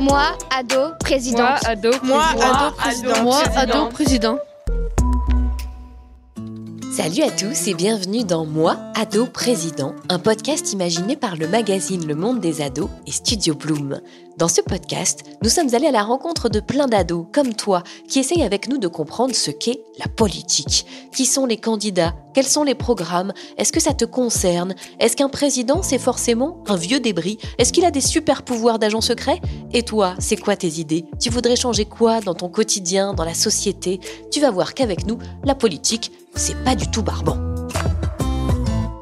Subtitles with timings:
[0.00, 1.64] Moi, ado, présidente.
[1.64, 3.22] ado, Moi, ado, président.
[3.22, 4.38] Moi, ado, président.
[6.92, 12.06] Salut à tous et bienvenue dans Moi, Ado Président, un podcast imaginé par le magazine
[12.06, 14.02] Le Monde des Ados et Studio Bloom.
[14.36, 18.20] Dans ce podcast, nous sommes allés à la rencontre de plein d'ados, comme toi, qui
[18.20, 20.86] essayent avec nous de comprendre ce qu'est la politique.
[21.14, 22.14] Qui sont les candidats?
[22.32, 23.32] Quels sont les programmes?
[23.58, 24.74] Est-ce que ça te concerne?
[24.98, 27.38] Est-ce qu'un président, c'est forcément un vieux débris?
[27.58, 29.40] Est-ce qu'il a des super pouvoirs d'agent secret?
[29.72, 31.04] Et toi, c'est quoi tes idées?
[31.20, 34.00] Tu voudrais changer quoi dans ton quotidien, dans la société?
[34.30, 37.38] Tu vas voir qu'avec nous, la politique, c'est pas du tout barbant.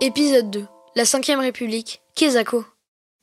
[0.00, 0.66] Épisode 2.
[0.94, 2.00] La 5ème République.
[2.14, 2.64] Kezako.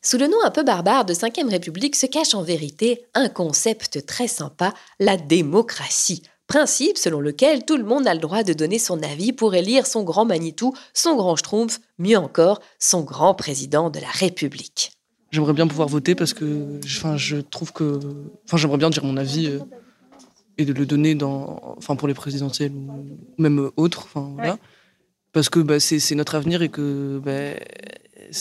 [0.05, 4.05] Sous le nom un peu barbare de 5ème République se cache en vérité un concept
[4.05, 6.23] très sympa, la démocratie.
[6.45, 9.87] Principe selon lequel tout le monde a le droit de donner son avis pour élire
[9.87, 14.91] son grand Manitou, son grand Schtroumpf, mieux encore, son grand président de la République.
[15.31, 16.81] J'aimerais bien pouvoir voter parce que.
[16.83, 17.97] Enfin, je trouve que.
[18.45, 19.59] Enfin, j'aimerais bien dire mon avis euh,
[20.57, 21.77] et de le donner dans.
[21.77, 24.03] Enfin, pour les présidentielles ou même autres.
[24.03, 24.59] Enfin, voilà.
[25.31, 27.21] Parce que bah, c'est c'est notre avenir et que.
[27.23, 27.57] bah,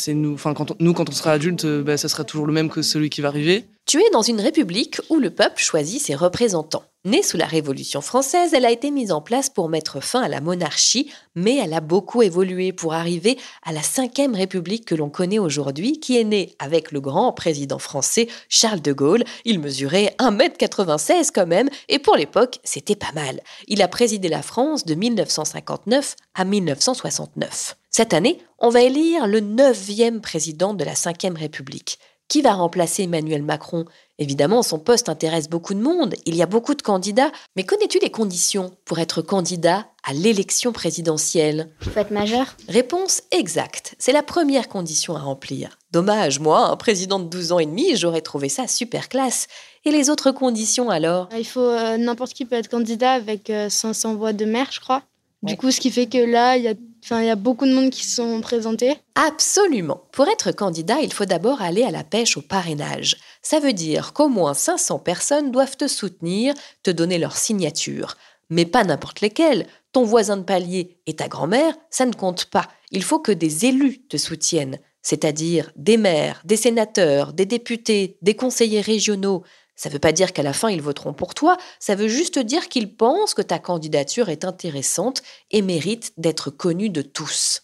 [0.08, 0.36] nous.
[0.36, 3.28] Quand on- sera adulte, euh, bah, ça sera toujours le même que celui qui va
[3.28, 3.64] arriver.
[3.86, 6.84] Tu es dans une république où le peuple choisit ses représentants.
[7.04, 10.28] Née sous la Révolution française, elle a été mise en place pour mettre fin à
[10.28, 15.10] la monarchie, mais elle a beaucoup évolué pour arriver à la cinquième République que l'on
[15.10, 19.24] connaît aujourd'hui, qui est née avec le grand président français Charles de Gaulle.
[19.44, 23.40] Il mesurait 1m96 quand même, et pour l'époque, c'était pas mal.
[23.66, 27.76] Il a présidé la France de 1959 à 1969.
[27.94, 31.98] Cette année, on va élire le neuvième président de la cinquième République.
[32.26, 33.84] Qui va remplacer Emmanuel Macron?
[34.18, 37.98] Évidemment, son poste intéresse beaucoup de monde, il y a beaucoup de candidats, mais connais-tu
[37.98, 41.68] les conditions pour être candidat à l'élection présidentielle?
[41.82, 42.56] Il faut être majeur?
[42.66, 45.78] Réponse exacte, c'est la première condition à remplir.
[45.90, 49.48] Dommage, moi, un président de 12 ans et demi, j'aurais trouvé ça super classe.
[49.84, 51.28] Et les autres conditions alors?
[51.36, 54.80] Il faut euh, n'importe qui peut être candidat avec euh, 500 voix de maire, je
[54.80, 55.02] crois.
[55.42, 55.50] Ouais.
[55.50, 56.74] Du coup, ce qui fait que là, il y a,
[57.10, 58.94] il y a beaucoup de monde qui se sont présentés.
[59.14, 60.02] Absolument.
[60.12, 63.16] Pour être candidat, il faut d'abord aller à la pêche au parrainage.
[63.42, 68.16] Ça veut dire qu'au moins 500 personnes doivent te soutenir, te donner leur signature.
[68.50, 69.66] Mais pas n'importe lesquelles.
[69.92, 72.68] Ton voisin de palier et ta grand-mère, ça ne compte pas.
[72.90, 78.34] Il faut que des élus te soutiennent, c'est-à-dire des maires, des sénateurs, des députés, des
[78.34, 79.42] conseillers régionaux.
[79.74, 82.38] Ça ne veut pas dire qu'à la fin ils voteront pour toi, ça veut juste
[82.38, 87.62] dire qu'ils pensent que ta candidature est intéressante et mérite d'être connue de tous.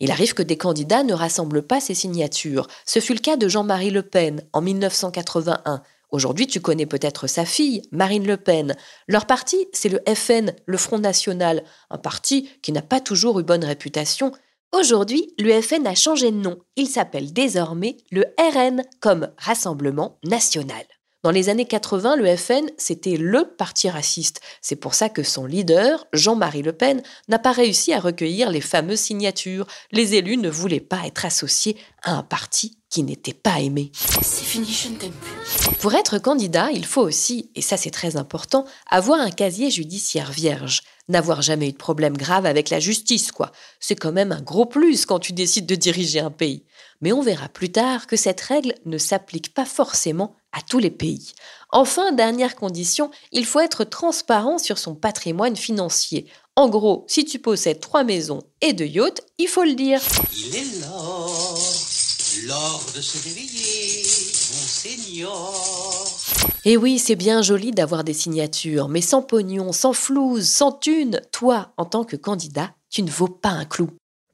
[0.00, 2.66] Il arrive que des candidats ne rassemblent pas ces signatures.
[2.84, 5.82] Ce fut le cas de Jean-Marie Le Pen en 1981.
[6.10, 8.74] Aujourd'hui, tu connais peut-être sa fille, Marine Le Pen.
[9.06, 13.44] Leur parti, c'est le FN, le Front National, un parti qui n'a pas toujours eu
[13.44, 14.32] bonne réputation.
[14.72, 16.58] Aujourd'hui, le FN a changé de nom.
[16.76, 20.84] Il s'appelle désormais le RN comme Rassemblement National.
[21.22, 24.40] Dans les années 80, le FN, c'était le parti raciste.
[24.60, 28.60] C'est pour ça que son leader, Jean-Marie Le Pen, n'a pas réussi à recueillir les
[28.60, 29.68] fameuses signatures.
[29.92, 33.92] Les élus ne voulaient pas être associés à un parti qui n'était pas aimé.
[34.20, 35.76] C'est fini, je ne t'aime plus.
[35.78, 40.32] Pour être candidat, il faut aussi, et ça c'est très important, avoir un casier judiciaire
[40.32, 40.82] vierge.
[41.08, 43.52] N'avoir jamais eu de problème grave avec la justice, quoi.
[43.78, 46.64] C'est quand même un gros plus quand tu décides de diriger un pays.
[47.00, 50.90] Mais on verra plus tard que cette règle ne s'applique pas forcément à tous les
[50.90, 51.32] pays.
[51.70, 56.26] Enfin, dernière condition, il faut être transparent sur son patrimoine financier.
[56.54, 60.00] En gros, si tu possèdes trois maisons et deux yachts, il faut le dire.
[60.36, 61.58] Il est l'or,
[62.46, 66.52] l'or de se réveiller, mon seigneur.
[66.66, 71.22] Et oui, c'est bien joli d'avoir des signatures, mais sans pognon, sans flouze, sans thune,
[71.32, 73.88] toi, en tant que candidat, tu ne vaux pas un clou.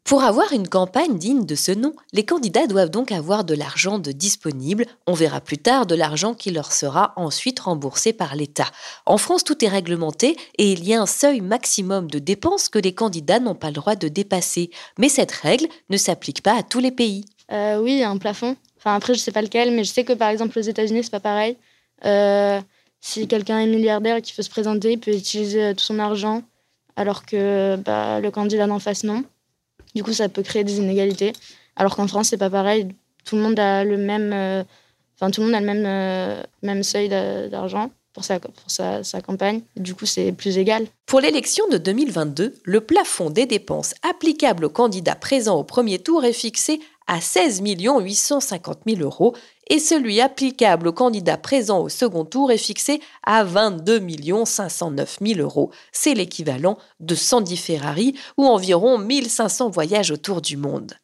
[0.08, 3.98] Pour avoir une campagne digne de ce nom, les candidats doivent donc avoir de l'argent
[3.98, 4.86] de disponible.
[5.06, 8.70] On verra plus tard de l'argent qui leur sera ensuite remboursé par l'État.
[9.04, 12.78] En France, tout est réglementé et il y a un seuil maximum de dépenses que
[12.78, 14.70] les candidats n'ont pas le droit de dépasser.
[14.98, 17.26] Mais cette règle ne s'applique pas à tous les pays.
[17.52, 18.56] Euh, oui, un plafond.
[18.78, 21.10] Enfin, après, je sais pas lequel, mais je sais que par exemple aux États-Unis, c'est
[21.10, 21.58] pas pareil.
[22.06, 22.62] Euh,
[23.02, 26.44] si quelqu'un est milliardaire et qu'il veut se présenter, il peut utiliser tout son argent,
[26.96, 29.22] alors que bah, le candidat d'en face, non.
[29.94, 31.32] Du coup, ça peut créer des inégalités.
[31.76, 32.88] Alors qu'en France, c'est pas pareil.
[33.24, 34.62] Tout le monde a le même, euh,
[35.20, 39.20] tout le monde a le même, euh, même seuil d'argent pour, sa, pour sa, sa,
[39.20, 39.62] campagne.
[39.76, 40.86] Du coup, c'est plus égal.
[41.06, 46.24] Pour l'élection de 2022, le plafond des dépenses applicables aux candidats présents au premier tour
[46.24, 49.34] est fixé à 16 850 000 euros
[49.68, 54.00] et celui applicable aux candidats présents au second tour est fixé à 22
[54.44, 55.70] 509 000 euros.
[55.92, 60.94] C'est l'équivalent de 110 Ferrari ou environ 1500 voyages autour du monde.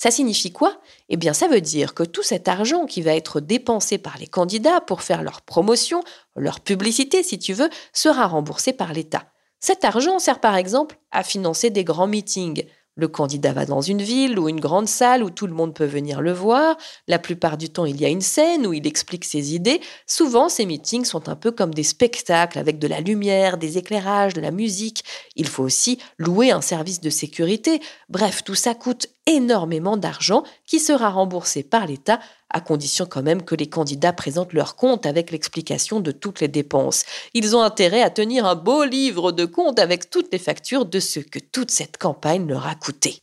[0.00, 0.80] Ça signifie quoi?
[1.08, 4.28] Eh bien, ça veut dire que tout cet argent qui va être dépensé par les
[4.28, 6.04] candidats pour faire leur promotion,
[6.36, 9.24] leur publicité si tu veux, sera remboursé par l'État.
[9.58, 12.64] Cet argent sert par exemple à financer des grands meetings,
[12.98, 15.84] le candidat va dans une ville ou une grande salle où tout le monde peut
[15.84, 16.76] venir le voir.
[17.06, 19.80] La plupart du temps, il y a une scène où il explique ses idées.
[20.06, 24.34] Souvent, ces meetings sont un peu comme des spectacles avec de la lumière, des éclairages,
[24.34, 25.04] de la musique.
[25.36, 27.80] Il faut aussi louer un service de sécurité.
[28.08, 32.18] Bref, tout ça coûte énormément d'argent qui sera remboursé par l'État
[32.50, 36.48] à condition quand même que les candidats présentent leur compte avec l'explication de toutes les
[36.48, 37.04] dépenses.
[37.34, 41.00] Ils ont intérêt à tenir un beau livre de compte avec toutes les factures de
[41.00, 43.18] ce que toute cette campagne leur a coûté.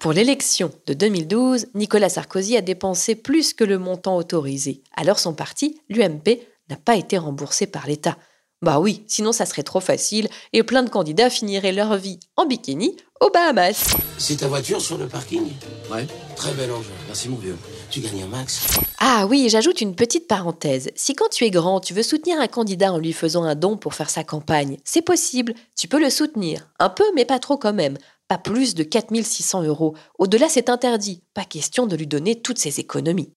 [0.00, 4.82] Pour l'élection de 2012, Nicolas Sarkozy a dépensé plus que le montant autorisé.
[4.96, 8.16] Alors son parti, l'UMP, n'a pas été remboursé par l'État.
[8.62, 12.46] Bah oui, sinon ça serait trop facile et plein de candidats finiraient leur vie en
[12.46, 13.96] bikini aux Bahamas.
[14.18, 15.42] C'est ta voiture sur le parking?
[15.90, 16.06] Ouais.
[16.36, 17.56] Très bel engin, merci mon vieux.
[17.90, 18.66] Tu gagnes un max.
[19.00, 20.90] Ah oui, j'ajoute une petite parenthèse.
[20.94, 23.76] Si quand tu es grand, tu veux soutenir un candidat en lui faisant un don
[23.76, 25.54] pour faire sa campagne, c'est possible.
[25.76, 26.68] Tu peux le soutenir.
[26.78, 27.98] Un peu, mais pas trop quand même.
[28.28, 29.94] Pas plus de 4600 euros.
[30.20, 31.22] Au-delà, c'est interdit.
[31.34, 33.32] Pas question de lui donner toutes ses économies.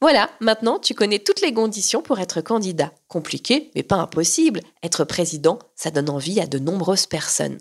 [0.00, 2.92] Voilà, maintenant tu connais toutes les conditions pour être candidat.
[3.08, 4.60] Compliqué, mais pas impossible.
[4.82, 7.58] Être président, ça donne envie à de nombreuses personnes.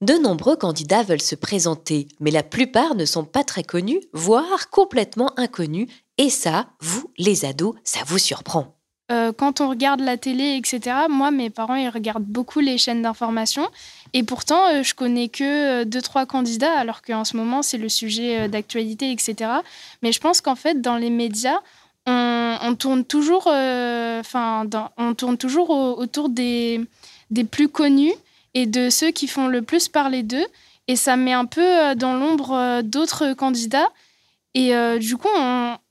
[0.00, 4.70] De nombreux candidats veulent se présenter, mais la plupart ne sont pas très connus, voire
[4.70, 8.76] complètement inconnus, et ça, vous, les ados, ça vous surprend.
[9.10, 13.02] Euh, quand on regarde la télé, etc., moi, mes parents, ils regardent beaucoup les chaînes
[13.02, 13.68] d'information.
[14.12, 17.78] Et pourtant, euh, je connais que euh, deux, trois candidats, alors qu'en ce moment, c'est
[17.78, 19.50] le sujet d'actualité, etc.
[20.02, 21.58] Mais je pense qu'en fait, dans les médias,
[22.06, 24.66] on, tourne toujours, euh, enfin,
[24.96, 26.80] on tourne toujours autour des,
[27.50, 28.12] plus connus
[28.54, 30.46] et de ceux qui font le plus parler d'eux.
[30.88, 33.88] Et ça met un peu euh, dans l'ombre euh, d'autres candidats.
[34.54, 35.28] Et du coup,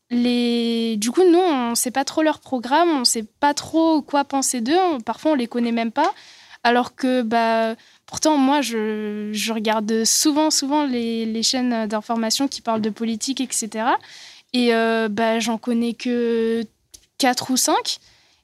[0.10, 0.98] les...
[0.98, 4.02] du coup, nous, on ne sait pas trop leur programme, on ne sait pas trop
[4.02, 4.76] quoi penser d'eux.
[5.06, 6.12] Parfois, on les connaît même pas.
[6.66, 7.76] Alors que, bah,
[8.06, 13.86] pourtant, moi, je, regarde souvent, souvent les chaînes d'information qui parlent de politique, etc.
[14.54, 16.64] Et euh, bah, j'en connais que
[17.18, 18.00] 4 ou 5.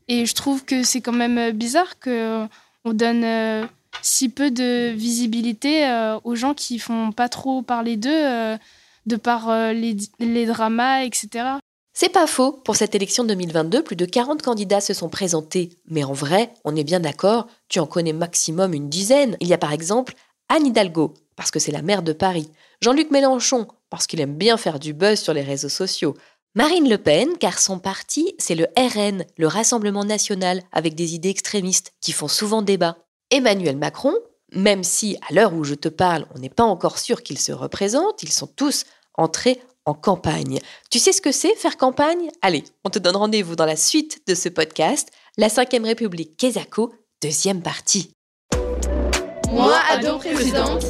[0.07, 2.47] Et je trouve que c'est quand même bizarre qu'on
[2.85, 3.65] donne euh,
[4.01, 8.57] si peu de visibilité euh, aux gens qui font pas trop parler d'eux
[9.05, 11.59] de par les, les, dramas, etc.
[11.93, 12.51] C'est pas faux.
[12.51, 15.69] Pour cette élection 2022, plus de 40 candidats se sont présentés.
[15.87, 19.37] Mais en vrai, on est bien d'accord, tu en connais maximum une dizaine.
[19.39, 20.15] Il y a par exemple
[20.49, 22.49] Anne Hidalgo, parce que c'est la maire de Paris.
[22.81, 26.15] Jean-Luc Mélenchon, parce qu'il aime bien faire du buzz sur les réseaux sociaux.
[26.53, 31.29] Marine Le Pen, car son parti, c'est le RN, le Rassemblement national, avec des idées
[31.29, 32.97] extrémistes qui font souvent débat.
[33.31, 34.13] Emmanuel Macron,
[34.53, 37.51] même si à l'heure où je te parle, on n'est pas encore sûr qu'ils se
[37.51, 38.85] représentent, ils sont tous
[39.15, 40.59] entrés en campagne.
[40.89, 42.29] Tu sais ce que c'est faire campagne?
[42.41, 46.93] Allez, on te donne rendez-vous dans la suite de ce podcast, la 5ème République Kesako,
[47.21, 48.14] deuxième partie.
[49.55, 50.83] Moi, ado présidente.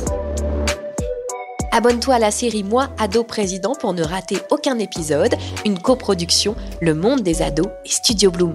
[1.71, 6.95] Abonne-toi à la série Moi, ado président pour ne rater aucun épisode, une coproduction Le
[6.95, 8.53] Monde des ados et Studio Bloom.